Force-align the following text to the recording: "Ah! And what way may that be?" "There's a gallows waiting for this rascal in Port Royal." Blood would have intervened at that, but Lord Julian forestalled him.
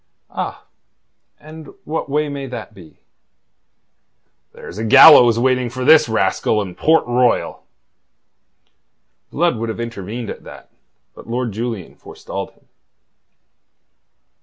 "Ah! 0.31 0.65
And 1.39 1.75
what 1.83 2.09
way 2.09 2.27
may 2.27 2.47
that 2.47 2.73
be?" 2.73 2.97
"There's 4.51 4.79
a 4.79 4.83
gallows 4.83 5.37
waiting 5.37 5.69
for 5.69 5.85
this 5.85 6.09
rascal 6.09 6.59
in 6.59 6.73
Port 6.73 7.05
Royal." 7.05 7.67
Blood 9.29 9.57
would 9.57 9.69
have 9.69 9.79
intervened 9.79 10.31
at 10.31 10.43
that, 10.43 10.71
but 11.13 11.27
Lord 11.29 11.51
Julian 11.51 11.93
forestalled 11.93 12.49
him. 12.53 12.67